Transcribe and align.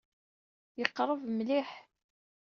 Yeqreb 0.79 1.21
mliḥ. 1.31 1.69